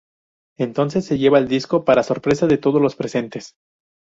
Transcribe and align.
Entonces 0.57 1.05
se 1.05 1.19
lleva 1.19 1.37
el 1.37 1.47
disco, 1.47 1.85
para 1.85 2.01
sorpresa 2.01 2.47
de 2.47 2.57
todos 2.57 2.81
los 2.81 2.95
presentes. 2.95 3.53